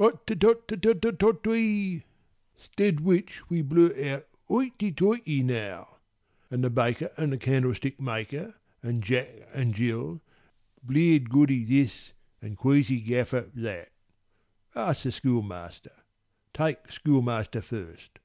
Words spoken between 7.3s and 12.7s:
candlestickmaker, and Jack and Gill, Blear'd Goody this and